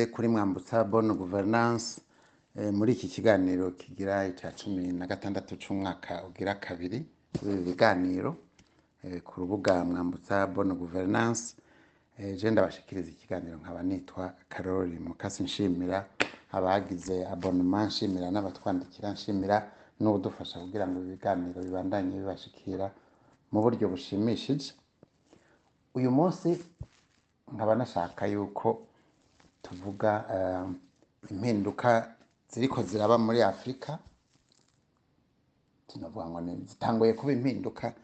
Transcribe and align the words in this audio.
ikaze 0.00 0.12
kuri 0.12 0.28
mwambutsa 0.28 0.84
bonne 0.84 1.14
governance 1.14 2.00
eh, 2.56 2.72
muri 2.72 2.92
iki 2.92 3.08
kiganiro 3.08 3.70
kigira 3.70 4.26
icya 4.28 4.52
cumi 4.56 4.92
na 4.92 5.06
gatandatu 5.06 5.56
c'umwaka 5.56 6.24
ugira 6.24 6.54
kabiri 6.54 7.04
kuri 7.38 7.52
ibi 7.52 7.62
biganiro 7.62 8.36
eh, 9.04 9.20
ku 9.22 9.40
rubuga 9.40 9.84
mwambutsa 9.84 10.46
bonne 10.46 10.74
governance 10.74 11.54
eh, 12.18 12.36
je 12.38 12.50
ndabashikiriza 12.50 13.10
ikiganiro 13.10 13.56
nkaba 13.58 13.82
nitwa 13.82 14.32
Karoli 14.48 14.98
Mukasi 14.98 15.42
nshimira 15.42 16.06
abagize 16.52 17.26
abonnement 17.26 17.88
nshimira 17.92 18.30
n'abatwandikira 18.30 19.12
nshimira 19.12 19.56
n'ubudufasha 20.00 20.60
kugira 20.60 20.88
ngo 20.88 20.98
ibi 21.00 21.10
biganiro 21.12 21.60
bibandanye 21.62 22.16
bibashikira 22.18 22.90
mu 23.52 23.60
buryo 23.62 23.88
bushimishije. 23.88 24.72
Uyu 25.94 26.10
munsi 26.10 26.48
nkaba 27.52 27.74
nashaka 27.74 28.26
yuko 28.26 28.86
tuvuga 29.70 30.12
eh, 30.34 30.66
impinduka 31.30 32.16
ziriko 32.50 32.82
ziraba 32.82 33.18
muri 33.18 33.42
afurika 33.42 33.98
tunavuga 35.86 36.26
ngo 36.26 36.40
zitanguye 36.68 37.12
kuba 37.14 37.32
impinduka 37.32 37.94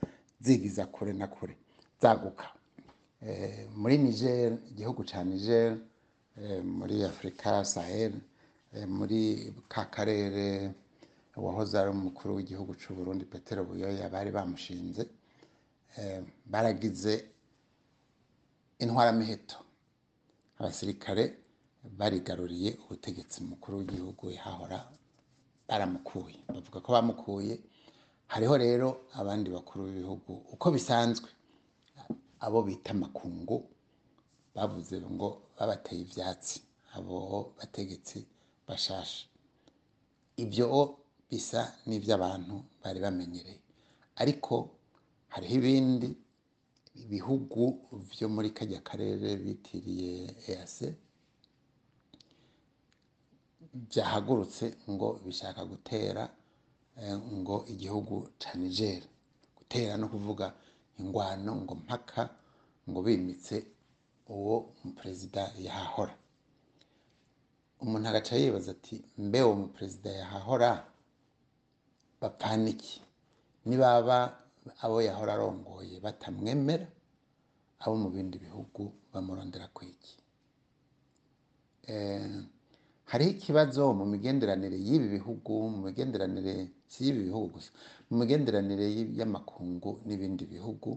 zigiza 0.41 0.87
kure 0.87 1.13
na 1.13 1.27
kure 1.27 1.57
zaguka. 2.03 2.47
Eh, 3.23 3.67
muri 3.77 3.99
niger 3.99 4.53
igihugu 4.71 5.03
ca 5.05 5.25
niger 5.25 5.77
eh, 6.39 6.63
muri 6.65 7.03
afurika 7.05 7.65
sahel 7.65 8.13
muri 8.87 9.53
ka 9.69 9.85
karere 9.91 10.71
uwahoze 11.37 11.79
ari 11.79 11.91
umukuru 11.91 12.37
w'igihugu 12.37 12.75
c'u 12.79 12.95
burundi 12.95 13.25
petero 13.25 13.65
buyoya 13.65 14.09
bari 14.09 14.31
bamushinze 14.31 15.03
baragize 16.47 17.25
intwaramiheto. 18.79 19.57
Abasirikare 20.59 21.46
barigaruriye 21.99 22.71
ubutegetsi 22.85 23.43
mukuru 23.51 23.79
w'igihugu 23.79 24.25
yahahora 24.37 24.79
baramukuye. 25.69 26.39
Bavuga 26.55 26.79
ko 26.85 26.89
bamukuye. 26.97 27.55
Hariho 28.33 28.55
rero 28.59 28.89
abandi 29.21 29.49
bakuru 29.51 29.85
b'ibihugu. 29.87 30.33
Uko 30.55 30.67
bisanzwe 30.75 31.29
abo 32.41 32.59
bita 32.67 32.95
makungu 32.95 33.57
bavuze 34.55 34.97
ngo 35.01 35.29
babateye 35.59 36.01
ivyatsi. 36.07 36.59
Abo 36.97 37.53
bategetsi 37.59 38.19
bashasha 38.69 39.27
ibyo 40.37 40.67
bisa 41.31 41.61
n'ivy'abantu 41.87 42.55
bari 42.83 42.99
bamenyereye. 43.05 43.61
Ariko 44.17 44.55
hariho 45.29 45.55
ibindi 45.61 46.09
ibihugu 47.03 47.63
vyo 48.11 48.27
muri 48.35 48.51
karya 48.57 48.81
karere 48.81 49.37
bitiriye 49.37 50.13
EAC 50.49 50.77
vyahagurutse 53.91 54.65
ngo 54.93 55.09
bishaka 55.25 55.61
gutera 55.73 56.25
eh, 57.01 57.15
ngo 57.41 57.57
igihugu 57.73 58.17
ca 58.41 58.51
Niger 58.61 59.03
gutera 59.59 59.93
no 60.01 60.07
kuvuga 60.13 60.47
ingwano 61.01 61.51
ngo 61.63 61.75
mpaka 61.85 62.23
ngo 62.89 62.99
bimitse 63.07 63.57
uwo 64.35 64.57
muperezida 64.85 65.43
yahahora. 65.67 66.15
Umuntu 67.83 68.07
agaca 68.09 68.35
yibaza 68.41 68.71
ati 68.77 68.97
mbe 69.27 69.39
uwo 69.47 69.55
muperezida 69.63 70.11
yahahora? 70.21 70.71
Bapfana 72.21 72.69
iki 72.75 72.95
nibaba 73.69 74.19
abo 74.83 74.97
yahora 75.09 75.33
arongoye 75.37 75.97
batamwemera 76.05 76.87
abo 77.83 77.95
mu 78.03 78.09
bindi 78.15 78.37
bihugu 78.45 78.83
bamurondera 79.13 79.67
kwiki? 79.77 80.15
Eh, 81.87 82.25
hariho 83.11 83.31
ikibazo 83.37 83.83
mu 83.99 84.05
migenderanire 84.13 84.77
y'ibi 84.89 85.07
bihugu 85.17 85.53
mu 85.73 85.79
migenderanire 85.87 86.55
si 86.91 86.99
y'ibi 87.05 87.21
bihugu 87.29 87.47
gusa 87.55 87.71
mu 88.09 88.15
migenderanire 88.21 88.87
y'amakungu 89.19 89.91
n'ibindi 90.07 90.45
bihugu 90.55 90.91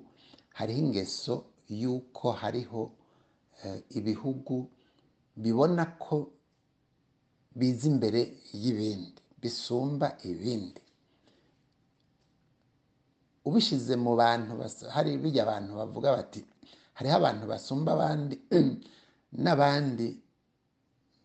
hariho 0.57 0.79
ingeso 0.85 1.33
y'uko 1.81 2.25
hariho 2.41 2.81
eh, 3.63 3.79
ibihugu 3.97 4.55
bibona 5.43 5.83
ko 6.03 6.17
biza 7.57 7.85
imbere 7.91 8.21
y'ibindi 8.61 9.21
bisumba 9.41 10.07
ibindi. 10.31 10.81
Ubishize 13.47 13.93
mu 14.03 14.11
bantu 14.21 14.51
hari 14.95 15.09
bijya 15.21 15.41
abantu 15.45 15.71
bavuga 15.79 16.07
bati 16.17 16.41
hariho 16.97 17.15
abantu 17.19 17.43
basumba 17.51 17.89
abandi 17.97 18.35
n'abandi 19.43 20.07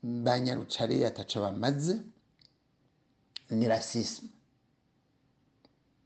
banyarucari 0.04 1.04
ataco 1.04 1.40
bamaze 1.40 1.94
ni 3.50 3.68
rasisme 3.68 4.28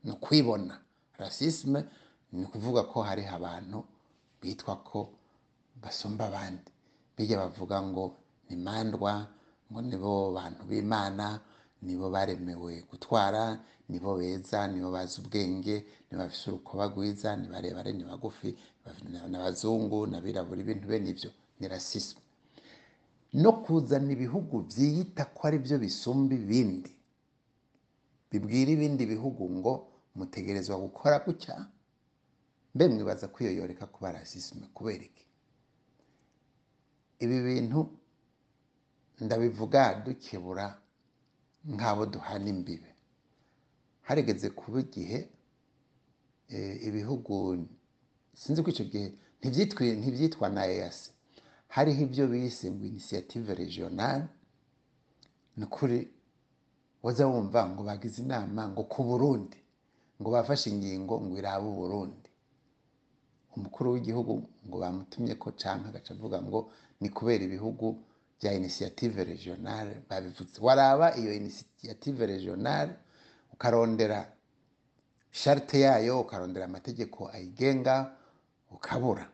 ni 0.03 0.11
ukwibona 0.11 0.79
rasisme 1.17 1.83
ni 2.31 2.43
ukuvuga 2.45 2.83
ko 2.83 3.01
hariho 3.03 3.35
abantu 3.35 3.83
bitwa 4.41 4.75
ko 4.87 5.09
basumba 5.81 6.25
abandi. 6.27 6.71
Bijya 7.17 7.37
bavuga 7.37 7.81
ngo 7.81 8.15
ni 8.49 8.55
mandwa 8.55 9.27
ngo 9.71 9.79
nibo 9.81 10.31
bantu 10.31 10.63
b'imana 10.69 11.39
nibo 11.81 12.07
baremewe 12.09 12.81
gutwara 12.89 13.59
nibo 13.89 14.15
beza 14.17 14.67
nibo 14.67 14.91
bazi 14.91 15.19
ubwenge 15.21 15.75
nibo 16.07 16.23
bafise 16.23 16.45
urukoba 16.49 16.87
rwiza 16.87 17.35
ni 17.35 17.47
barebare 17.47 17.91
ni 17.93 18.03
bagufi 18.03 18.55
ni 19.09 19.35
abazungu 19.37 20.07
n'abirabura 20.07 20.61
ibintu 20.61 20.87
bene 20.87 21.09
ivyo 21.11 21.31
ni 21.59 21.67
rasisme 21.67 22.21
no 23.33 23.51
kuzana 23.63 24.11
ibihugu 24.11 24.55
vyiyita 24.73 25.25
ko 25.35 25.47
ari 25.47 25.57
byo 25.59 25.77
bisumba 25.79 26.33
ibindi. 26.35 26.91
Bibwira 28.31 28.69
ibindi 28.71 29.03
bihugu 29.05 29.43
ngo 29.57 29.73
mutegerezwa 30.15 30.75
gukora 30.77 31.19
gutya? 31.25 31.55
Mbe 32.75 32.83
mwibaza 32.87 33.27
ko 33.27 33.37
iyo 33.43 33.51
yoreka 33.59 33.85
kuba 33.89 34.11
rasisme 34.11 34.67
kubera 34.73 35.03
iki? 35.09 35.25
Ibi 37.19 37.37
bintu 37.41 37.79
ndabivuga 39.21 39.81
dukebura 40.05 40.65
nk'abo 41.73 42.05
duhana 42.05 42.47
imbibe. 42.49 42.89
Harigeze 44.07 44.49
kuba 44.49 44.79
igihe 44.81 45.19
eh, 46.49 46.75
ibihugu 46.87 47.65
sinzi 48.33 48.63
ko 48.63 48.69
ico 48.73 48.83
gihe 48.89 49.07
ntivyitwa 49.99 50.49
na 50.49 50.65
EAC 50.67 50.99
hariho 51.75 52.01
ibyo 52.07 52.25
bise 52.31 52.65
ngo 52.71 52.83
initiative 52.91 53.53
regionale 53.61 54.25
ni 55.57 55.63
ukuri 55.65 55.99
waza 57.03 57.27
wumva 57.31 57.61
ngo 57.69 57.81
bagize 57.83 58.17
inama 58.25 58.61
ngo 58.71 58.83
ku 58.91 58.99
Burundi 59.09 59.57
ngo 60.19 60.29
bafashe 60.35 60.69
ingingo 60.73 61.13
ngo 61.21 61.35
irabe 61.39 61.67
Uburundi 61.73 62.29
umukuru 63.55 63.87
w'igihugu 63.93 64.33
ngo 64.67 64.75
bamutumye 64.83 65.33
ko 65.41 65.47
canke 65.61 65.87
agaca 65.89 66.11
avuga 66.15 66.37
ngo 66.47 66.59
ni 67.01 67.09
kubera 67.09 67.43
ibihugu 67.47 67.87
bya 68.39 68.51
initiative 68.59 69.23
regionale 69.23 69.93
babivuze 70.09 70.55
waraba 70.61 71.07
iyo 71.19 71.31
initiative 71.33 72.19
regionale 72.25 72.93
ukarondera 73.53 74.19
charte 75.31 75.79
yayo 75.85 76.21
ukarondera 76.23 76.65
amategeko 76.65 77.27
ayigenga 77.35 77.95
ukabura. 78.71 79.25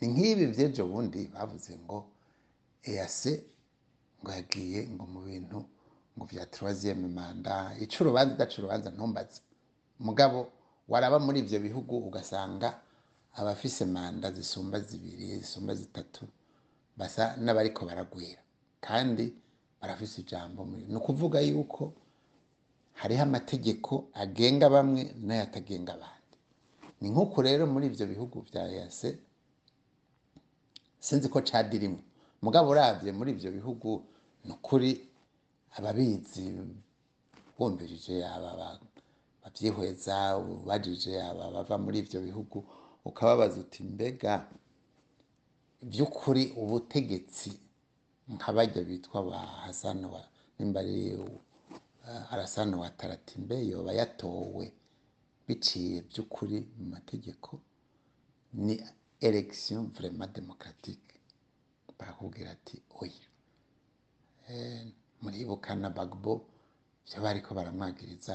Ni 0.00 0.06
nk'ibi 0.12 0.44
vy'ejo 0.54 0.82
bundi 0.86 1.20
bavuze 1.34 1.72
ngo 1.84 1.98
EAC 2.90 3.20
ngo 4.22 4.30
yagiye 4.36 4.80
ngo 4.94 5.04
mu 5.12 5.20
bintu 5.28 5.58
ngo 6.16 6.24
vya 6.30 6.44
troisième 6.46 7.08
manda 7.08 7.74
ico 7.82 7.96
urubanza 8.04 8.34
idaca 8.34 8.56
urubanza 8.58 8.88
ntumbaze 8.90 9.40
mugabo 10.06 10.38
waraba 10.88 11.18
muri 11.18 11.38
ivyo 11.44 11.58
bihugu 11.66 11.94
ugasanga 12.08 12.68
abafise 13.38 13.84
manda 13.84 14.32
zisumba 14.32 14.80
zibiri 14.80 15.38
zisumba 15.42 15.74
zitatu 15.74 16.26
basa 16.96 17.36
n'abariko 17.36 17.86
baragwira. 17.86 18.40
Kandi 18.80 19.24
barafise 19.80 20.20
ijambo 20.20 20.64
muri 20.64 20.84
ni 20.90 20.96
ukuvuga 20.96 21.38
yuko 21.40 21.92
hariho 23.00 23.22
amategeko 23.22 24.08
agenga 24.14 24.66
bamwe 24.70 25.02
n'ayatagenga 25.26 25.92
abandi. 25.94 26.34
Ni 27.00 27.10
nk'uko 27.10 27.42
rero 27.42 27.66
muri 27.66 27.86
ivyo 27.86 28.06
bihugu 28.06 28.40
vya 28.50 28.62
EAC 28.74 29.00
sinzi 31.00 31.28
ko 31.28 31.38
cadirimwo 31.48 32.00
mugabo 32.42 32.70
uravye 32.70 33.10
muri 33.12 33.30
ivyo 33.34 33.50
bihugu 33.52 34.04
ni 34.44 34.52
ukuri 34.52 34.90
ababizi 35.76 36.44
wumvirije 37.58 38.14
aba 38.26 38.50
ba- 38.60 38.80
bavyihweza 39.42 40.36
ubajije 40.38 41.12
aba 41.22 41.50
bava 41.54 41.76
muri 41.78 41.98
ivyo 42.02 42.20
bihugu 42.22 42.58
ukababaza 43.04 43.60
uti 43.60 43.82
mbega 43.82 44.32
vy'ukuri 45.82 46.52
ubutegetsi 46.62 47.50
nka 48.34 48.52
barya 48.52 48.82
bitwa 48.88 49.22
ba 49.22 49.38
Hassan 49.64 50.04
wa 50.04 50.22
nimba 50.58 50.80
ari 50.80 51.14
uh, 51.16 52.32
Alassane 52.32 52.74
Ouattara 52.76 53.14
ati 53.14 53.40
mbe 53.40 53.56
yoba 53.70 53.92
yatowe 53.92 54.72
biciye 55.46 56.00
by'ukuri 56.08 56.58
mu 56.78 56.84
mategeko 56.94 57.60
ni 58.52 58.74
election 59.20 59.82
vraiment 59.96 60.30
démocratique 60.38 61.14
bakakubwira 61.98 62.50
ati 62.50 62.82
oya 63.00 63.26
Eh, 64.50 64.86
muribuka 65.22 65.74
na 65.76 65.90
bagbo 65.90 66.46
ivyo 67.06 67.22
bariko 67.22 67.54
baramwagiriza 67.54 68.34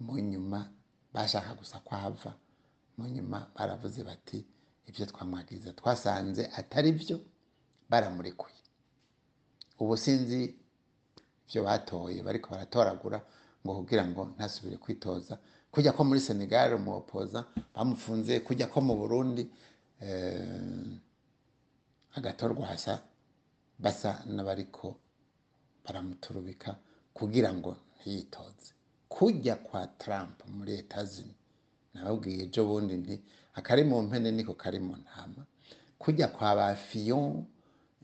mu 0.00 0.18
nyuma 0.20 0.68
bashaka 1.14 1.54
gusa 1.54 1.80
ko 1.80 1.96
mu 2.98 3.08
nyuma 3.08 3.48
baravuze 3.56 4.02
bati 4.04 4.44
ibyo 4.88 5.06
twamwagiriza 5.06 5.72
twasanze 5.72 6.42
atari 6.58 6.92
byo 6.92 7.16
baramurekuye. 7.90 8.60
Ubu 9.80 9.96
sinzi 9.96 10.54
ibyo 11.48 11.60
batoye 11.64 12.22
bariko 12.22 12.50
baratoragura 12.52 13.18
ngo 13.64 13.72
kugira 13.78 14.04
ngo 14.08 14.24
ntasubire 14.36 14.76
kwitoza. 14.76 15.38
Kujya 15.72 15.92
ko 15.96 16.04
muri 16.04 16.20
senegal 16.20 16.74
umuopoza 16.76 17.44
bamufunze 17.74 18.40
kujya 18.44 18.66
ko 18.68 18.80
mu 18.80 18.94
burundi 19.00 19.48
eh, 20.00 20.98
agatorwa 22.16 22.66
hasa 22.66 23.02
basa 23.78 24.22
n'abariko 24.26 24.96
baramuturubika 25.84 26.76
kugira 27.14 27.50
ngo 27.54 27.76
ntiyitoze. 28.00 28.72
Kujya 29.08 29.56
kwa 29.56 29.86
Trump 29.86 30.36
muri 30.54 30.72
etazini 30.82 31.34
nababwiye 31.94 32.42
ejo 32.44 32.64
bundi 32.68 32.94
nti 32.96 33.14
akari 33.58 33.82
mu 33.84 33.96
mpene 34.02 34.28
niko 34.32 34.54
kari 34.54 34.78
mu 34.86 34.96
ntama. 34.96 35.42
Kujya 35.98 36.28
kwa 36.28 36.54
ba 36.56 36.66
Fillon 36.76 37.44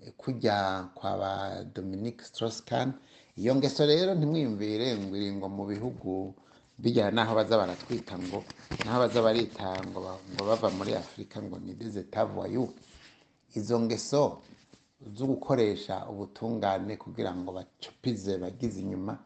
eh, 0.03 0.13
kujya 0.17 0.89
kwa 0.95 1.11
ba 1.19 1.31
Dominique 1.75 2.25
Strauss-Kahn 2.25 2.93
iyo 3.37 3.53
ngeso 3.57 3.87
rero 3.87 4.15
ntimwiyumvire 4.15 4.97
ngo 5.37 5.49
mu 5.49 5.65
bihugu 5.67 6.35
bijya 6.83 7.11
naho 7.11 7.35
baza 7.35 7.57
baratwita 7.57 8.19
ngo 8.19 8.45
naho 8.85 8.99
baza 9.07 9.23
barita 9.23 9.67
ngo 9.87 9.99
ba- 10.01 10.19
ngo 10.35 10.43
bava 10.45 10.69
muri 10.71 10.95
Afurika 10.95 11.43
ngo 11.43 11.59
ni 11.59 11.73
voyous. 12.35 12.71
Izo 13.55 13.81
ngeso 13.81 14.43
zo 15.15 15.25
gukoresha 15.27 16.07
ubutungane 16.11 16.97
kugira 16.97 17.31
ngo 17.35 17.53
bacupize 17.53 18.39
bagize 18.39 18.81
inyuma 18.81 19.19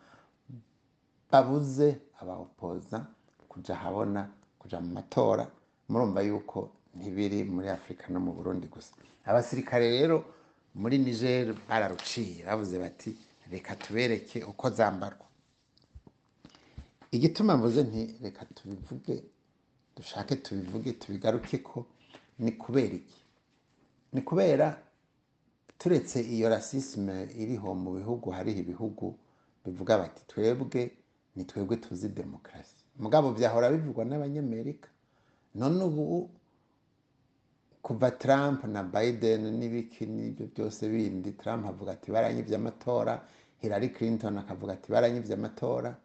babuze 1.30 1.96
abawopoza 2.20 3.06
kuja 3.48 3.74
ahabona 3.74 4.28
kuja 4.58 4.80
mu 4.80 4.92
matora 4.94 5.46
murumva 5.88 6.20
yuko 6.22 6.70
ntibiri 6.96 7.44
muri 7.44 7.68
afurika 7.68 8.08
no 8.12 8.20
mu 8.20 8.32
burundi 8.32 8.66
gusa. 8.66 8.94
Abasirikare 9.24 9.90
rero 9.90 10.24
muri 10.74 10.98
niger 10.98 11.54
bararuciye 11.68 12.44
bavuze 12.44 12.78
bati 12.78 13.16
reka 13.50 13.76
tubereke 13.76 14.44
uko 14.44 14.70
zambarwa. 14.70 15.26
Igituma 17.16 17.52
mvuze 17.56 17.80
nti 17.88 18.02
reka 18.22 18.42
tubivuge 18.56 19.16
dushake 19.96 20.34
tubivuge 20.44 20.92
tubigaruke 21.00 21.58
ko 21.68 21.78
ni 22.38 22.52
kubera 22.52 22.94
iki? 23.00 23.20
Ni 24.12 24.20
kubera 24.28 24.66
turetse 25.78 26.18
iyo 26.34 26.48
rasisme 26.48 27.14
iriho 27.42 27.68
mu 27.82 27.90
bihugu 27.98 28.26
hariho 28.36 28.58
ibihugu 28.64 29.06
bivuga 29.64 29.92
bati 29.98 30.22
twebwe 30.30 30.82
ni 31.36 31.44
twebwe 31.44 31.76
tuzi 31.76 32.08
demokarasi. 32.08 32.76
Mugabo 33.02 33.32
byahora 33.36 33.70
bivugwa 33.74 34.04
n'abanyamerika. 34.04 34.88
None 35.54 35.84
ubu 35.84 36.30
kuva 37.82 38.10
Trump 38.10 38.64
na 38.64 38.82
Biden 38.82 39.42
n'ibiki 39.58 40.06
n'ibyo 40.06 40.46
byose 40.52 40.88
bindi 40.88 41.32
Trump 41.32 41.66
avuga 41.66 41.92
ati 41.92 42.10
baranyivye 42.10 42.56
amatora. 42.56 43.14
Hillary 43.60 43.88
Clinton 43.88 44.38
akavuga 44.38 44.72
ati 44.72 44.88
baranyivye 44.92 45.34
amatora. 45.34 45.96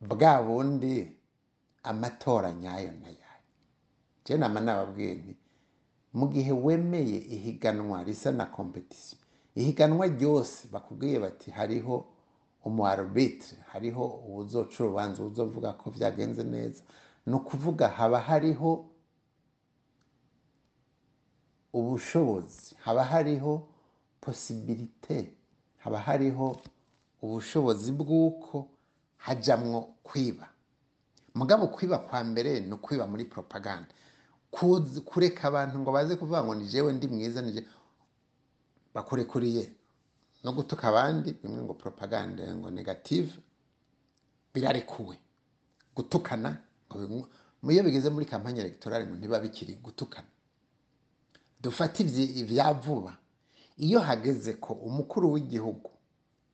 Bwa 0.00 0.42
bundi 0.42 1.12
amatora 1.82 2.52
nyayo 2.52 2.92
na 2.92 3.08
yayo. 3.08 3.42
Je 4.24 4.36
nama 4.36 4.60
nababwiye 4.60 5.14
nti 5.14 5.36
mu 6.12 6.26
gihe 6.28 6.52
wemeye 6.52 7.18
ihiganwa 7.18 8.04
risa 8.04 8.32
na 8.32 8.46
competition 8.46 9.20
ihiganwa 9.54 10.06
ryose 10.06 10.68
bakubwiye 10.72 11.18
bati 11.18 11.50
hariho 11.50 12.06
umu 12.64 12.86
arbitre 12.86 13.58
hariho 13.72 14.04
uwuzoca 14.06 14.80
urubanza 14.84 15.22
uwuzovuga 15.22 15.72
ko 15.72 15.90
vyagenze 15.90 16.42
neza 16.44 16.82
ni 17.26 17.34
ukuvuga 17.34 17.88
haba 17.88 18.20
hariho 18.20 18.84
ubushobozi 21.72 22.76
haba 22.84 23.04
hariho 23.04 23.68
posibilite 24.20 25.32
haba 25.78 25.98
hariho 26.00 26.60
ubushobozi 27.22 27.92
bw'uko 27.92 28.66
hajamwo 29.18 29.80
kwiba. 30.02 30.48
Mugabo 31.34 31.66
kwiba 31.68 31.98
kwa 31.98 32.24
mbere 32.24 32.60
ni 32.60 32.72
ukwiba 32.74 33.06
muri 33.06 33.24
propaganda. 33.24 33.92
Kureka 35.04 35.48
abantu 35.48 35.78
ngo 35.78 35.92
baze 35.92 36.16
kuvuga 36.16 36.44
ngo 36.44 36.54
ni 36.54 36.66
jewe 36.66 36.92
ndi 36.92 37.06
mwiza 37.08 37.42
ni 37.42 37.62
bakurekuriye. 38.94 39.72
No 40.44 40.52
gutuka 40.52 40.88
abandi 40.88 41.32
bimwe 41.36 41.62
ngo 41.62 41.74
propaganda 41.74 42.54
ngo 42.54 42.70
negative 42.70 43.32
birarekuwe. 44.54 45.18
Gutukana 45.96 46.56
iyo 47.70 47.82
bigeze 47.84 48.10
muri 48.10 48.26
kampanye 48.26 48.60
electorale 48.64 49.06
ngo 49.06 49.14
ntiba 49.18 49.40
bikiri 49.40 49.74
gutukana. 49.82 50.26
Dufate 51.60 52.02
ivya 52.40 52.72
vuba. 52.74 53.16
Iyo 53.78 54.00
hageze 54.00 54.52
ko 54.58 54.72
umukuru 54.74 55.32
w'igihugu 55.32 55.90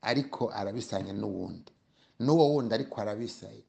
ariko 0.03 0.51
arabisanya 0.53 1.13
n'uwundi 1.13 1.73
n'uwo 2.21 2.45
wundi 2.55 2.75
ariko 2.75 3.01
arabisaye 3.01 3.63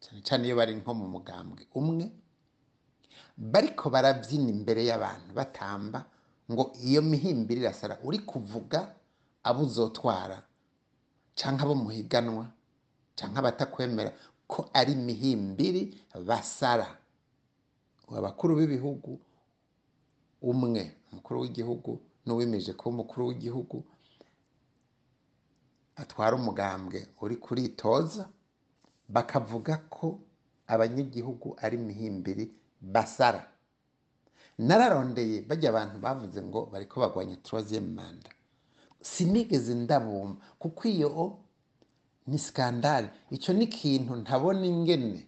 cyane 0.00 0.20
cyane 0.26 0.42
iyo 0.46 0.56
bari 0.56 0.74
nko 0.74 0.90
mu 0.94 1.06
mugambwe. 1.14 1.62
Umwe 1.74 2.04
bariko 3.36 3.90
barabyina 3.90 4.48
imbere 4.50 4.80
y'abantu 4.88 5.30
batamba 5.34 5.98
ngo 6.50 6.72
iyo 6.86 7.02
mihimbiri 7.02 7.60
irasara. 7.60 7.98
Uri 8.02 8.18
kuvuga 8.22 8.94
abo 9.42 9.62
uzotwara 9.66 10.42
canke 11.38 11.62
abo 11.64 11.74
muhiganwa 11.74 12.46
canke 13.16 13.38
abatakwemera 13.38 14.10
ko 14.46 14.68
ari 14.72 14.92
imihimbiri 14.92 15.82
basara. 16.26 16.86
Abakuru 18.18 18.56
b'ibihugu 18.56 19.18
umwe 20.42 20.82
umukuru 21.12 21.36
w'igihugu 21.42 21.90
n'uwimeje 22.26 22.72
kuba 22.78 22.90
umukuru 22.94 23.26
w'igihugu 23.28 23.82
atwara 25.96 26.36
umugambwe 26.36 27.08
uri 27.22 27.36
kuritoza 27.36 28.28
bakavuga 29.08 29.76
ko 29.90 30.18
abanyagihugu 30.66 31.56
ari 31.64 31.76
imihimbiri 31.76 32.44
basara. 32.80 33.42
Nararondeye 34.58 35.42
bajya 35.48 35.68
abantu 35.70 35.96
bavuze 36.04 36.42
ngo 36.42 36.60
bariko 36.72 37.00
bagwanya 37.00 37.36
troisième 37.44 37.92
manda 37.94 38.30
sinigeze 39.00 39.74
ndabumva 39.74 40.40
kuko 40.58 40.88
iyo 40.88 41.38
ni 42.26 42.38
skandale 42.38 43.08
icyo 43.30 43.52
ni 43.54 43.64
ikintu 43.64 44.16
ntabona 44.16 44.64
ingene. 44.66 45.26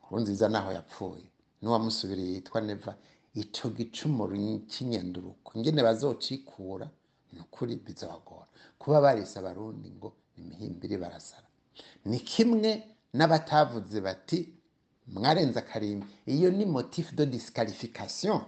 Nkurunziza 0.00 0.48
naho 0.48 0.72
yapfuye. 0.72 1.26
N'uwamusubiriye 1.62 2.32
yitwa 2.34 2.60
neva 2.60 2.92
ico 3.34 3.68
gicumuro 3.76 4.36
cy'inyanduruko 4.70 5.48
ingene 5.58 5.82
bazocikura 5.82 6.86
ni 7.34 7.40
ukuri 7.40 7.76
bizabagora 7.76 8.46
kuba 8.78 9.00
barise 9.04 9.38
abarundi 9.38 9.90
ngo 9.90 10.08
imihimbiri 10.38 10.96
barasara 11.02 11.48
ni 12.04 12.18
kimwe 12.20 12.70
n'abatavuze 13.16 14.00
bati 14.00 14.38
mwarenze 15.06 15.58
akarimbi. 15.58 16.06
Iyo 16.26 16.50
ni 16.50 16.64
motif 16.64 17.12
de 17.14 17.26
disqualification. 17.26 18.40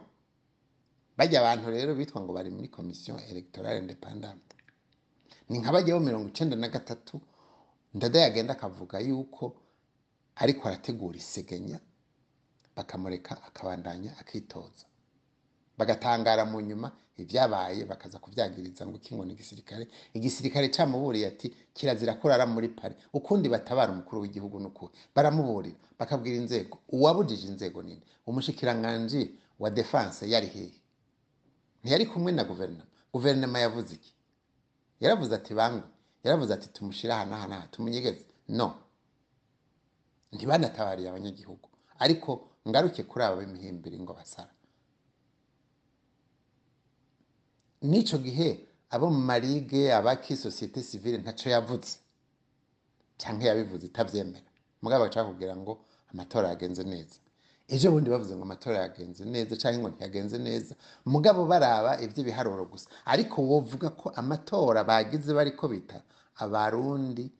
Bajya 1.16 1.40
abantu 1.40 1.70
rero 1.70 1.94
bitwa 1.94 2.20
ngo 2.22 2.32
bari 2.32 2.50
muri 2.50 2.68
commission 2.68 3.18
electorale 3.30 3.78
independante 3.78 4.56
ni 5.48 5.58
nka 5.58 5.72
bajyaho 5.72 6.00
mirongo 6.00 6.28
icenda 6.28 6.56
na 6.56 6.68
gatatu 6.68 7.20
ndada 7.94 8.20
yagenda 8.20 8.52
akavuga 8.52 8.98
yuko 9.00 9.44
ariko 10.36 10.68
arategura 10.68 11.16
isegenya 11.18 11.78
bakamureka 12.76 13.32
akabandanya 13.48 14.18
akitoza. 14.18 14.86
Bagatangara 15.78 16.44
mu 16.44 16.60
nyuma 16.60 16.88
ibyabaye 17.16 17.84
bakaza 17.88 18.18
kubyagiriza 18.18 18.86
ngo 18.86 18.96
iki 19.00 19.14
ngo 19.14 19.24
ni 19.24 19.32
igisirikare 20.14 20.68
camuburiye 20.68 21.26
ati 21.32 21.48
kirazira 21.74 22.14
kurara 22.20 22.44
muri 22.46 22.68
pari 22.68 22.94
ukundi 23.12 23.48
batabara 23.48 23.92
umukuru 23.92 24.20
w'igihugu 24.22 24.56
n'ukuri 24.60 24.92
baramuburira 25.14 25.76
bakabwira 25.98 26.36
inzego. 26.36 26.78
Uwabujije 26.88 27.46
inzego 27.48 27.82
nini? 27.82 28.02
Umushikiranganji 28.26 29.32
wa 29.58 29.70
defense 29.70 30.28
yari 30.30 30.46
hehe 30.46 30.72
ntiyari 31.82 32.06
kumwe 32.06 32.32
na 32.32 32.44
guverinoma. 32.44 32.84
Guverinoma 33.12 33.58
yavuze 33.64 33.94
iki? 33.94 34.12
Yaravuze 35.00 35.32
ati 35.34 35.54
bangwe 35.54 35.88
yaravuze 36.24 36.52
ati 36.54 36.68
tumushire 36.68 37.12
aha 37.14 37.24
n'aha 37.24 37.46
n'aha 37.48 37.66
tumunyegeze. 37.72 38.24
No. 38.48 38.74
Ntibanatabariye 40.32 41.08
abanyagihugu. 41.08 41.68
Ariko 41.98 42.30
ngaruke 42.68 43.02
kuri 43.08 43.24
abo 43.24 43.36
b'imihimbiri 43.40 43.96
ngo 44.04 44.12
basara 44.18 44.52
n'ico 47.82 48.18
gihe 48.18 48.48
abo 48.90 49.10
mu 49.10 49.20
marige 49.20 49.92
abaki 49.94 50.36
sosiyete 50.36 50.82
sivile 50.82 51.18
ntaco 51.18 51.48
yavuze 51.50 51.96
canke 53.18 53.46
yabivuze 53.46 53.86
itavyemera. 53.86 54.44
Mugabo 54.82 55.04
baca 55.04 55.24
kugira 55.24 55.56
ngo 55.56 55.72
amatora 56.12 56.48
yagenze 56.52 56.84
neza. 56.84 57.16
Ejo 57.68 57.90
bundi 57.90 58.10
bavuze 58.10 58.36
ngo 58.36 58.42
amatora 58.44 58.78
yagenze 58.86 59.24
neza 59.24 59.56
cyangwa 59.56 59.80
ngo 59.80 59.88
ntiyagenze 59.96 60.38
neza. 60.38 60.74
Mugabo 61.04 61.46
baraba 61.46 62.00
iby'ibiharuro 62.00 62.64
gusa. 62.70 62.88
Ariko 63.04 63.42
wovuga 63.42 63.90
ko 63.90 64.10
amatora 64.14 64.84
bagize 64.84 65.32
bariko 65.34 65.68
bita 65.68 66.02
abarundi 66.38 67.30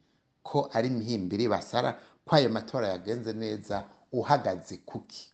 ko 0.43 0.69
ari 0.73 0.89
imihimbiri 0.89 1.49
basara 1.49 1.95
ko 2.27 2.37
ayo 2.37 2.49
matora 2.51 2.89
yagenze 2.97 3.33
neza 3.33 3.85
uhagaze 4.13 4.77
kuki? 4.83 5.29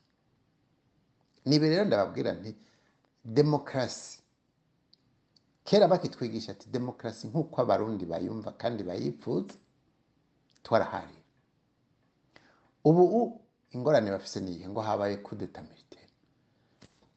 Nibi 1.47 1.69
rero 1.69 1.85
ndababwira 1.85 2.33
nti 2.33 2.55
demokarasi 3.25 4.19
kera 5.65 5.89
bakitwigisha 5.89 6.53
ati 6.53 6.67
demokarasi 6.71 7.27
nk'uko 7.31 7.57
abarundi 7.63 8.05
bayumva 8.07 8.51
kandi 8.61 8.83
bayipfuza 8.89 9.55
twarahariye 10.63 11.23
ubu 12.85 13.03
ingorane 13.75 14.11
bafise 14.11 14.41
niyihe 14.41 14.69
ngo 14.69 14.81
habaye 14.83 15.17
kudeta 15.17 15.63
militaire 15.63 16.11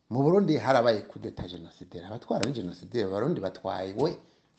mu 0.10 0.20
burundi 0.24 0.58
harabaye 0.58 1.02
kudeta 1.12 1.44
genosidere 1.50 2.06
abatwara 2.08 2.46
n'igenosidere 2.46 3.06
abarundi 3.10 3.40
batwawe 3.42 4.10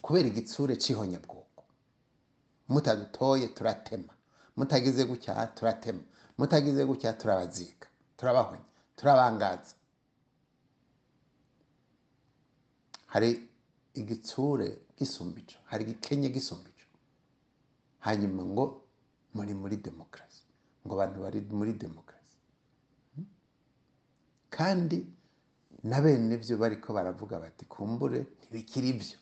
kubera 0.03 0.29
igitsure 0.29 0.77
c'ihonyabwoko. 0.77 1.63
Mutadutoye 2.69 3.49
turatema. 3.57 4.13
Mutagize 4.57 5.03
gutya 5.05 5.47
turatema. 5.57 6.03
Mutagize 6.39 6.85
gutya 6.85 7.13
turabazika 7.13 7.89
turabahonya. 8.17 8.65
Turabangaza. 8.97 9.75
Hari 13.07 13.49
igitsure 14.01 14.69
gisumba 14.99 15.39
ico 15.41 15.59
hari 15.71 15.83
igikenye 15.85 16.29
gisumba 16.37 16.69
ico 16.71 16.87
hanyuma 18.07 18.43
ngo 18.53 18.65
muri 19.35 19.53
muri 19.63 19.77
demokarasi 19.87 20.43
ngo 20.85 20.93
abantu 20.97 21.17
bari 21.25 21.41
muri 21.59 21.73
demokarasi 21.85 22.39
kandi 24.57 24.99
na 25.83 26.01
bene 26.01 26.35
byo 26.43 26.55
bariko 26.63 26.89
baravuga 26.97 27.39
bati 27.45 27.65
kumbure 27.65 28.21
ntibikiri 28.39 28.93
byo? 29.01 29.19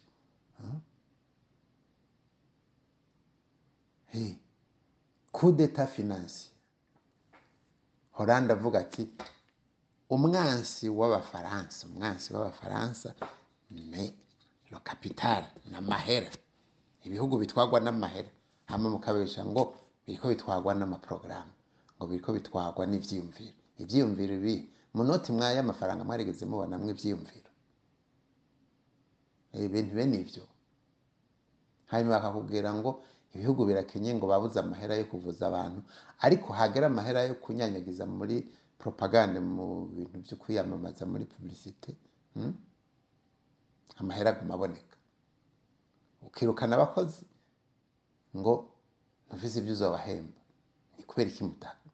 Hey, 4.12 4.38
coup 5.32 5.52
d'etat 5.52 5.86
financier 5.88 6.50
Hollande 8.12 8.52
avuga 8.52 8.78
ati 8.80 9.10
umwansi 10.08 10.88
w'abafaransa 10.88 11.86
umwansi 11.86 12.32
w'abafaransa 12.32 13.14
ni 13.70 14.14
lo 14.74 14.80
capital 14.88 15.42
n'amahera. 15.70 16.30
Ibihugu 17.06 17.34
bitwagwa 17.42 17.78
n'amahera. 17.80 18.30
Hama 18.70 18.90
mukabesha 18.90 19.44
ngo 19.46 19.62
biriko 20.06 20.26
bitwagwa 20.32 20.72
n'amaporogaramu 20.74 21.52
ngo 21.96 22.04
biriko 22.10 22.30
bitwagwa 22.36 22.82
n'ivyiyumviro. 22.90 23.54
Ivyiyumviro 23.82 24.34
ibi 24.40 24.54
mu 24.94 25.02
noti 25.04 25.32
mwayo 25.32 25.60
amafaranga 25.64 26.02
mwarigeze 26.04 26.44
mubonamwo 26.46 26.90
ivyiyumviro. 26.94 27.50
Ibintu 29.54 29.92
bene 29.94 30.16
ivyo 30.24 30.42
hanyuma 31.90 32.16
bakakubwira 32.18 32.70
ngo 32.74 32.90
ibihugu 33.34 33.62
birakenye 33.68 34.10
ngo 34.18 34.26
babuze 34.26 34.58
amahera 34.60 34.94
yo 35.00 35.04
kuvuza 35.10 35.42
abantu 35.50 35.80
ariko 36.24 36.48
hagera 36.58 36.86
amahera 36.90 37.20
yo 37.28 37.34
kunyanyagiza 37.42 38.02
muri 38.06 38.36
propagande 38.80 39.38
mu 39.40 39.86
bintu 39.94 40.16
byo 40.24 40.34
kwiyamamaza 40.42 41.02
muri 41.06 41.24
publicite 41.32 41.90
hmm? 42.34 42.52
Amahera 44.00 44.30
aguma 44.32 44.54
aboneka 44.56 44.96
ukirukana 46.26 46.72
abakozi 46.76 47.22
ngo 48.38 48.54
ntufise 49.26 49.56
ibyo 49.60 49.72
uzobahemba 49.76 50.40
ni 50.96 51.02
kubera 51.08 51.28
iki 51.30 51.42
mutaka? 51.44 51.84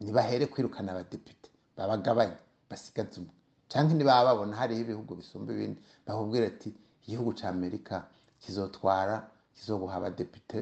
Nibahere 0.00 0.44
kwirukana 0.52 0.88
abadepite. 0.92 1.48
Babagabanye 1.76 2.36
basigaze 2.70 3.14
umwe. 3.20 3.34
Canke 3.70 3.94
nibaba 3.94 4.24
babona 4.34 4.54
hariho 4.60 4.80
ibihugu 4.84 5.12
bisumba 5.18 5.50
ibindi 5.54 5.80
bakubwira 6.06 6.44
ati 6.52 6.68
igihugu 7.04 7.30
ca 7.38 7.46
amerika 7.54 7.96
kizotwara 8.42 9.16
kizobuha 9.56 9.94
abadepite 9.98 10.58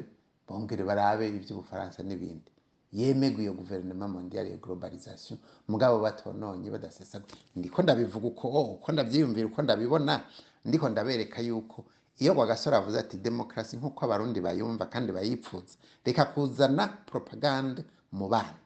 bongere 0.47 0.83
barabe 0.89 1.25
ivy'ubufaransa 1.37 1.99
n'ibindi. 2.03 2.49
Yemegwa 2.91 3.41
iyo 3.43 3.53
guverinoma 3.53 4.07
mondiale 4.07 4.51
ya 4.51 4.57
globalisation 4.57 5.39
mugabo 5.67 5.99
batononye 5.99 6.71
badasesagura 6.71 7.35
ndiko 7.55 7.81
ndabivuga 7.83 8.27
uko 8.27 8.47
uko 8.79 8.91
ndavyiyumvira 8.91 9.47
uko 9.47 9.61
ndabibona 9.61 10.23
ndiko 10.65 10.89
ndabereka 10.89 11.41
yuko 11.41 11.85
iyo 12.19 12.33
Rwagasore 12.33 12.75
avuze 12.77 12.99
ati 12.99 13.17
demokarasi 13.17 13.77
nk'uko 13.77 14.05
abarundi 14.05 14.41
bayumva 14.41 14.85
kandi 14.89 15.11
bayipfuza 15.11 15.77
reka 16.05 16.25
kuzana 16.25 16.87
propagande 17.05 17.85
mu 18.11 18.25
bana. 18.27 18.57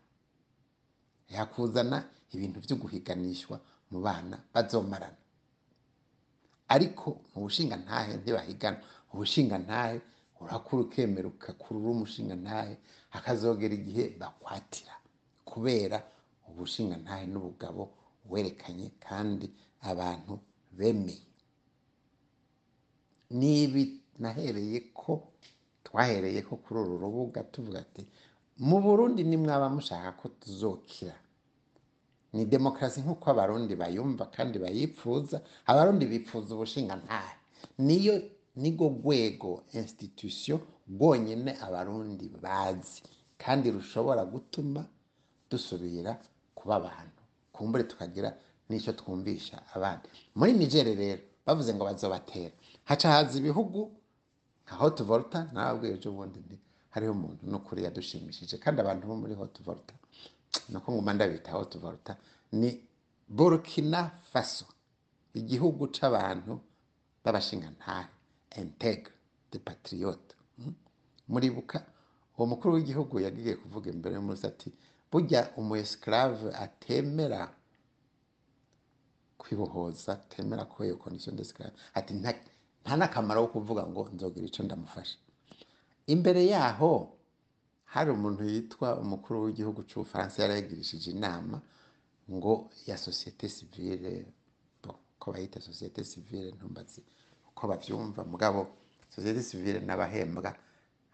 Reka 1.30 1.46
kuzana 1.52 2.04
ibintu 2.32 2.60
vyo 2.64 2.76
guhiganishwa 2.80 3.60
mu 3.92 4.00
bana 4.00 4.38
bazomarana. 4.54 5.20
Ariko 6.72 7.08
mu 7.36 7.42
bushinga 7.44 7.76
ntahe 7.76 8.18
ntibahigana. 8.24 8.78
Ubushinga 9.14 9.58
ntahe 9.60 10.00
urakura 10.42 10.82
ukemera 10.88 11.28
ugakurura 11.28 11.90
umushinga 11.92 12.36
ntahe 12.40 12.78
hakazogera 13.14 13.74
igihe 13.80 14.04
bakwatira. 14.20 14.94
Kubera 15.50 15.98
ubushinga 16.50 16.96
ntahe 17.04 17.26
n'ubugabo 17.32 17.82
werekanye 18.32 18.88
kandi 19.06 19.46
abantu 19.92 20.34
bemeye 20.78 21.26
nibi 23.40 23.84
nahereye 24.20 24.80
ko 24.94 25.12
twahereye 25.86 26.42
ko 26.48 26.56
kuri 26.64 26.78
uru 26.80 26.96
rubuga 27.04 27.44
tuvuga 27.52 27.80
ati 27.86 28.04
mu 28.68 28.78
burundi 28.84 29.24
nimwaba 29.24 29.68
mushaka 29.76 30.12
ko 30.20 30.26
tuzokira. 30.42 31.16
Ni 32.34 32.46
demokarasi 32.46 33.02
nk'uko 33.04 33.26
abarundi 33.34 33.74
bayumva 33.76 34.26
kandi 34.36 34.56
bayipfuza. 34.64 35.42
Abarundi 35.68 36.06
bipfuza 36.12 36.56
ubushinga 36.56 36.96
ntahe. 37.04 37.36
Niyo 37.86 38.16
nigo 38.56 38.86
rwego 38.90 39.64
institution 39.74 40.60
rwonyene 40.90 41.52
abarundi 41.62 42.30
bazi 42.42 43.02
kandi 43.38 43.72
rushobora 43.72 44.26
gutuma 44.26 44.86
dusubira 45.50 46.18
kuba 46.56 46.76
abantu. 46.76 47.22
Kumbure 47.54 47.84
tukagira 47.84 48.30
n'icyo 48.70 48.94
twumvisha 48.94 49.62
abandi. 49.76 50.08
Muri 50.36 50.54
nigere 50.54 50.96
rero 50.96 51.22
bavuze 51.46 51.74
ngo 51.74 51.84
bazobatera. 51.86 52.52
Haca 52.86 53.08
haza 53.12 53.38
ibihugu 53.40 53.92
nka 54.66 54.76
hot 54.76 55.04
volta 55.04 55.50
nababwiye 55.54 55.94
ejo 55.98 56.12
bundi 56.12 56.40
hariho 56.94 57.12
umuntu 57.14 57.44
n'ukuri 57.52 57.84
yadushimishije. 57.84 58.58
Kandi 58.58 58.82
abantu 58.82 59.08
bo 59.08 59.16
muri 59.16 59.34
hot 59.34 59.56
volta 59.64 59.94
nako 60.70 60.92
nguma 60.92 61.14
ndabita 61.14 61.52
hot 61.52 61.78
volta 61.80 62.18
ni 62.52 62.70
burkina 63.28 64.12
faso 64.32 64.66
igihugu 65.34 65.88
c'abantu 65.96 66.60
b'abashingantahe. 67.24 68.08
Integre 68.58 69.14
de 69.52 69.60
patriote 69.60 70.36
Mm. 70.58 70.74
muribuka 71.28 71.86
uwo 72.38 72.46
mukuru 72.52 72.74
w'igihugu 72.76 73.20
yagiye 73.20 73.56
kuvuga 73.56 73.88
imbere 73.92 74.16
y'umusi 74.16 74.46
ati 74.48 74.70
burya 75.12 75.42
umu 75.60 75.76
esclave 75.76 76.50
atemera 76.66 77.42
kwibohoza 79.38 80.12
atemera 80.14 80.66
ko 80.66 80.86
iyo 80.86 80.96
condition 80.98 81.36
d'esclave 81.36 81.74
ati 81.94 82.14
nta 82.14 82.94
n'akamaro 82.98 83.48
ko 83.48 83.60
kuvuga 83.60 83.84
ngo 83.88 84.10
nzogira 84.14 84.46
ico 84.48 84.62
ndamufasha 84.64 85.18
imbere 86.14 86.42
yaho 86.54 86.92
hari 87.94 88.10
umuntu 88.12 88.44
yitwa 88.44 89.00
umukuru 89.04 89.44
w'igihugu 89.46 89.82
c'ubufaransa 89.90 90.42
yari 90.44 90.54
yagirishije 90.60 91.12
inama 91.12 91.58
ngo 92.32 92.70
ya 92.88 92.98
societe 92.98 93.50
civile 93.50 94.26
bon, 94.84 94.96
ko 95.20 95.32
bayita 95.34 95.60
societe 95.62 96.04
civile 96.04 96.52
ntumbazi 96.52 97.02
uko 97.62 97.68
bavyumva 97.68 98.24
mugabo 98.26 98.68
societe 99.10 99.44
civile 99.44 99.80
n'abahembwa 99.86 100.56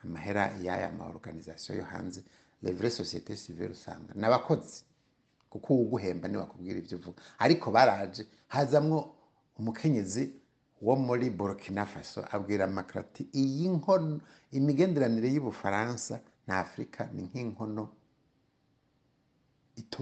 amahera 0.03 0.43
y'aya 0.63 0.89
ma 0.97 1.05
organisation 1.11 1.77
yo 1.77 1.83
hanze 1.85 2.23
les 2.63 2.71
vraies 2.73 2.95
sociétés 2.95 3.35
civile 3.35 3.71
usanga 3.75 4.13
n'abakozi 4.15 4.83
kuko 5.49 5.73
uwuguhemba 5.73 6.27
ni 6.27 6.37
we 6.37 6.43
akubwira 6.43 6.79
ibyo 6.79 6.97
uvuga. 6.97 7.21
Ariko 7.39 7.71
baraje 7.71 8.23
hazamwo 8.47 9.15
umukenyezi 9.59 10.31
wo 10.81 10.95
muri 10.95 11.29
burkina 11.29 11.85
faso 11.85 12.23
abwira 12.31 12.67
macron 12.67 13.03
ati 13.03 13.27
iyi 13.33 13.67
nkono 13.69 14.19
imigenderanire 14.51 15.27
y'ubufaransa 15.35 16.19
na 16.47 16.59
afurika 16.59 17.09
ni 17.13 17.23
nk'inkono 17.27 17.89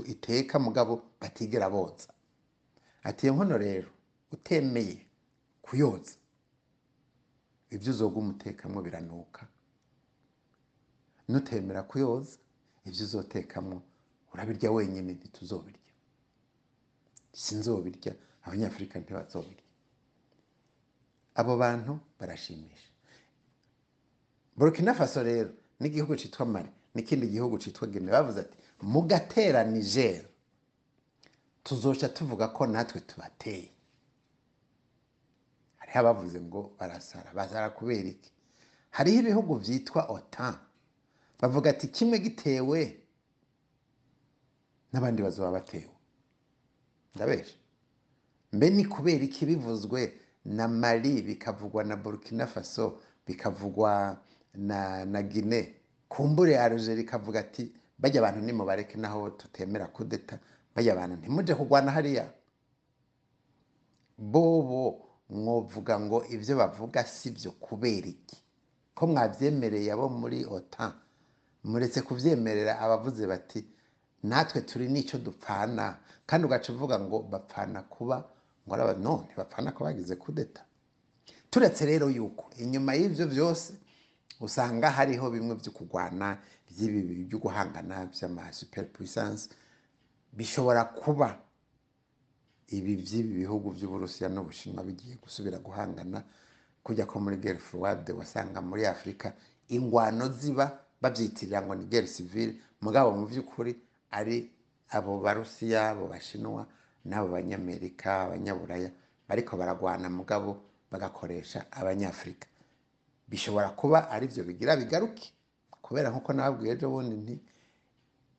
iteka 0.05 0.59
mugabo 0.59 1.01
batigera 1.21 1.69
boza. 1.69 2.09
Ati 3.03 3.25
iyo 3.25 3.33
nkono 3.33 3.57
rero 3.57 3.89
utemeye 4.31 5.05
kuyoza. 5.61 6.15
Ibyo 7.71 7.89
uzoga 7.93 8.17
umutekamwo 8.19 8.79
biranuka. 8.81 9.41
Nutemera 11.27 11.83
kuyoza 11.83 12.37
ibyo 12.85 13.03
uzotekamwo 13.05 13.81
urabirya 14.33 14.71
wenyine 14.71 15.13
ntituzobirya 15.13 15.81
sinzobirya 17.43 18.13
abanyafurika 18.45 18.95
ntibazobirya 18.99 19.65
abo 21.39 21.53
bantu 21.57 21.99
barashimisha. 22.19 22.89
Burkina 24.57 24.93
faso 24.93 25.23
rero 25.23 25.51
n'igihugu 25.79 26.15
citwa 26.15 26.45
mali 26.45 26.69
n'ikindi 26.95 27.27
gihugu 27.27 27.57
citwa 27.59 27.87
gine 27.87 28.11
bavuze 28.11 28.39
ati 28.39 28.57
mugatera 28.81 29.63
niger. 29.63 30.23
Tuzoca 31.63 32.07
tuvuga 32.13 32.47
ko 32.55 32.65
natwe 32.67 32.99
tubateye. 33.01 33.69
Hariho 35.95 36.09
abavuze 36.11 36.41
ngo 36.41 36.75
barasara. 36.79 37.31
Bazara 37.33 37.69
kubera 37.69 38.09
iki? 38.09 38.31
Hariho 38.91 39.19
ibihugu 39.21 39.55
byitwa 39.59 40.05
otan. 40.11 40.55
Bavuga 41.39 41.69
ati 41.69 41.87
kimwe 41.87 42.19
gitewe 42.19 42.99
n'abandi 44.91 45.21
bazaba 45.23 45.51
batewe. 45.51 45.91
Ndabesha 47.15 47.55
mbe 48.53 48.69
ni 48.69 48.85
kubera 48.85 49.23
iki 49.23 49.45
bivuzwe 49.45 50.19
na 50.45 50.67
mali 50.67 51.21
bikavugwa 51.21 51.83
na 51.83 51.95
burkina 51.95 52.47
faso 52.47 52.99
bikavugwa 53.27 54.17
na 54.53 55.05
na 55.05 55.23
gine 55.23 55.75
kumbure 56.09 56.59
algeria 56.59 57.03
ikavuga 57.03 57.39
ati 57.39 57.71
bajya 57.99 58.19
abantu 58.21 58.39
nimubareke 58.45 58.97
naho 58.97 59.29
tutemera 59.29 59.87
kudeta 59.87 60.39
bajya 60.75 60.93
abantu 60.93 61.15
ntimuje 61.15 61.55
kurwana 61.55 61.91
hariya. 61.91 62.31
Bobo 64.17 65.04
mwovuga 65.29 65.99
ngo 65.99 66.25
ibyo 66.29 66.55
bavuga 66.57 67.03
si 67.05 67.31
byo 67.31 67.51
kubera 67.51 68.07
iki? 68.07 68.37
Ko 68.95 69.07
mwabyemereye 69.07 69.91
abo 69.91 70.09
muri 70.09 70.45
otan? 70.45 70.93
Muretse 71.63 72.01
kubyemerera 72.01 72.79
abavuze 72.79 73.27
bati 73.27 73.65
natwe 74.23 74.61
turi 74.61 74.87
n'icyo 74.89 75.17
dupfana. 75.19 75.97
Kandi 76.25 76.45
ugaca 76.47 76.69
uvuga 76.73 76.99
ngo 76.99 77.19
bapfana 77.31 77.81
kuba? 77.89 78.23
Ngo 78.67 78.73
araba 78.75 78.93
none 78.93 79.27
bapfana 79.37 79.71
ko 79.71 79.83
bagize 79.83 80.15
kudeta. 80.15 80.61
Turetse 81.49 81.85
rero 81.85 82.09
yuko 82.09 82.49
inyuma 82.57 82.93
y'ibyo 82.95 83.27
byose 83.27 83.73
usanga 84.41 84.89
hariho 84.91 85.29
bimwe 85.31 85.55
byo 85.55 85.71
kurwana 85.71 86.37
by'ibi 86.69 87.25
byo 87.29 87.39
guhangana 87.39 88.05
by'ama 88.11 88.51
super 88.53 88.85
puissance 88.91 89.49
bishobora 90.33 90.83
kuba 90.85 91.39
ibi 92.69 92.95
by'ibi 92.97 93.31
bihugu 93.45 93.71
by'uburusiya 93.75 94.29
n'ubushinwa 94.29 94.83
bigiye 94.83 95.15
gusubira 95.21 95.57
guhangana 95.59 96.23
kujya 96.83 97.05
ko 97.05 97.19
muri 97.19 97.37
guerre 97.37 97.59
froide 97.59 98.11
wasanga 98.13 98.61
muri 98.61 98.85
afurika 98.85 99.33
ingwano 99.69 100.29
ziba 100.33 100.65
babyitirira 101.01 101.61
ngo 101.61 101.75
ni 101.75 101.85
guerre 101.85 102.07
civile. 102.07 102.55
Mugabo 102.81 103.11
mu 103.17 103.25
by'ukuri 103.25 103.73
ari 104.11 104.51
abo 104.89 105.17
barusiya 105.21 105.89
abo 105.93 106.07
bashinwa 106.07 106.65
n'abo 107.05 107.27
banyamerika 107.33 108.21
abanyaburaya 108.29 108.89
bariko 109.27 109.57
baragwana 109.57 110.09
mugabo 110.09 110.61
bagakoresha 110.91 111.65
abanyafurika 111.71 112.47
bishobora 113.29 113.69
kuba 113.73 114.09
ari 114.09 114.27
byo 114.29 114.43
bigira 114.45 114.75
bigaruke 114.77 115.29
kubera 115.81 116.09
nk'uko 116.09 116.33
nababwiye 116.33 116.73
ejo 116.77 116.89
bundi 116.89 117.15
nti 117.17 117.35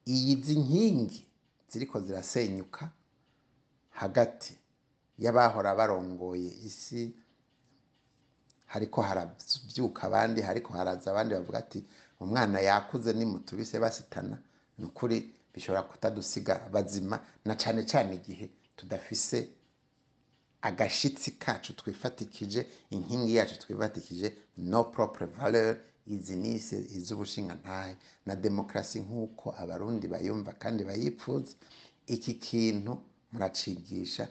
izi 0.07 0.55
nkingi 0.59 1.27
ziriko 1.71 2.01
zirasenyuka 2.01 2.91
hagati 4.01 4.53
y'abahora 5.23 5.71
barongoye 5.79 6.51
isi 6.69 7.03
hariko 8.73 8.99
harabyuka 9.03 10.01
abandi 10.09 10.41
hariko 10.49 10.71
haraza 10.79 11.11
abandi 11.11 11.35
bavuga 11.35 11.59
ati 11.65 11.81
umwana 12.21 12.59
yakuze 12.61 13.13
nimutubise 13.13 13.79
basitana. 13.79 14.37
Ni 14.79 14.85
ukuri 14.85 15.17
bishobora 15.55 15.83
kutadusiga 15.83 16.55
bazima 16.73 17.17
na 17.45 17.55
cyane 17.57 17.81
cyane 17.91 18.15
igihe 18.21 18.51
tudafise 18.77 19.49
agashitsi 20.63 21.31
kacu 21.39 21.73
twifatikije 21.77 22.67
inkingi 22.91 23.35
yacu 23.37 23.59
twifatikije 23.59 24.37
no 24.57 24.85
propre 24.85 25.27
valeur 25.27 25.77
izi 26.07 26.37
nise 26.37 26.77
iz'ubushingantahe 26.97 27.97
na 28.27 28.35
demokarasi 28.37 29.01
nk'uko 29.01 29.55
abarundi 29.59 30.07
bayumva 30.09 30.53
kandi 30.53 30.85
bayipfuza 30.85 31.53
iki 32.07 32.35
kintu 32.35 32.99
muracigisha 33.33 34.25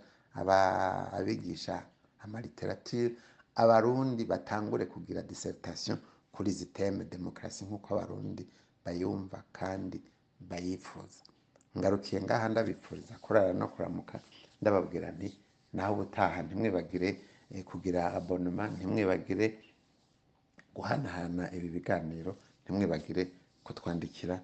abigisha 1.17 1.75
amaliterature 2.23 3.15
abarundi 3.55 4.23
batangure 4.31 4.85
kugira 4.85 5.21
dissertation 5.21 5.97
kuri 6.33 6.49
izi 6.51 6.65
teme 6.75 7.03
demokarasi 7.05 7.61
nk'uko 7.65 7.87
abarundi 7.95 8.43
bayumva 8.85 9.37
kandi 9.57 9.97
bayifuza. 10.49 11.23
Ngarukiye 11.77 12.21
ngaha 12.23 12.49
ndabipfuriza 12.49 13.13
kurara 13.23 13.53
no 13.53 13.67
kuramuka 13.73 14.19
ndababwira 14.61 15.07
nti 15.17 15.29
naho 15.73 15.91
ubutaha 15.95 16.37
ntimwibagire 16.43 17.09
eh, 17.51 17.63
kugira 17.69 18.01
abonema 18.17 18.63
ntimwibagire 18.75 19.45
guhanahana 20.75 21.43
ibi 21.55 21.69
biganiro 21.75 22.31
ntimwibagire 22.63 23.23
kutwandikira. 23.65 24.35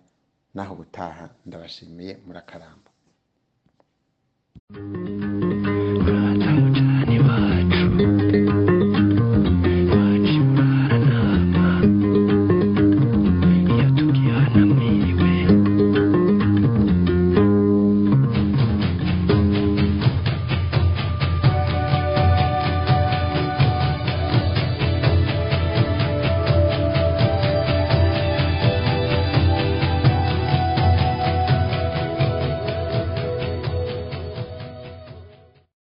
Naho 0.55 0.71
ubutaha 0.75 1.25
ndabashimiye 1.47 2.13
murakaramba 2.25 2.90
Thank 4.73 5.21
you. 5.23 5.30